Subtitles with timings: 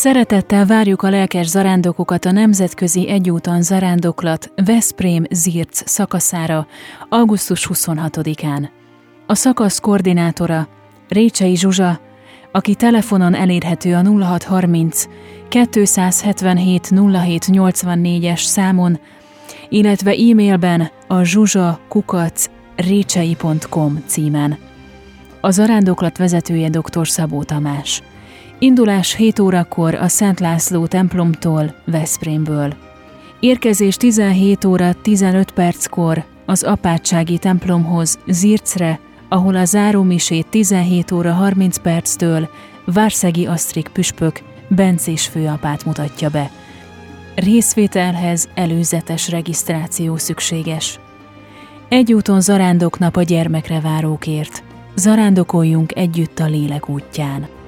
[0.00, 6.66] Szeretettel várjuk a lelkes zarándokokat a Nemzetközi Egyúton Zarándoklat Veszprém Zirc szakaszára
[7.08, 8.68] augusztus 26-án.
[9.26, 10.68] A szakasz koordinátora
[11.08, 12.00] Récsei Zsuzsa,
[12.52, 15.04] aki telefonon elérhető a 0630
[15.48, 19.00] 277 0784-es számon,
[19.68, 24.58] illetve e-mailben a zsuzsakukac récsei.com címen.
[25.40, 27.08] A zarándoklat vezetője dr.
[27.08, 28.02] Szabó Tamás.
[28.62, 32.74] Indulás 7 órakor a Szent László templomtól, Veszprémből.
[33.40, 41.78] Érkezés 17 óra 15 perckor az apátsági templomhoz, Zircre, ahol a zárómisét 17 óra 30
[41.78, 42.48] perctől
[42.84, 46.50] Várszegi Asztrik püspök Bencés főapát mutatja be.
[47.34, 50.98] Részvételhez előzetes regisztráció szükséges.
[51.88, 54.62] Egy úton zarándoknap a gyermekre várókért.
[54.94, 57.58] Zarándokoljunk együtt a lélek útján.